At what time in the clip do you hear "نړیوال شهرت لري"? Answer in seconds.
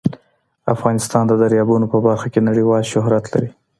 2.49-3.49